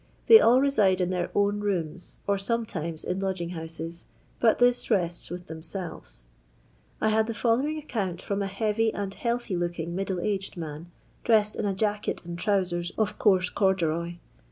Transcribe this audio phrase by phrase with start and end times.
[0.25, 4.07] They all reside in their own rooms, or sometimes in lodg ing houses,
[4.39, 6.25] but this rests with themselves.
[6.99, 10.89] I had the following account from a heavy and healthy4ooking middle aged man,
[11.23, 14.15] dressed in a jacket and trousen of coarse corduroy.